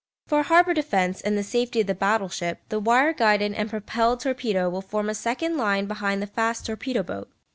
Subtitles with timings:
[0.25, 4.19] For harbour defence and the safety of the battle ship the wire guided and propelled
[4.19, 7.31] torpedo will form a second line behind the fast torpedo boat.